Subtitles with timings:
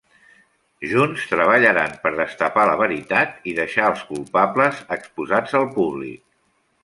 [0.91, 6.25] Junts, treballaran per destapar la veritat i deixar els culpables exposats al públic.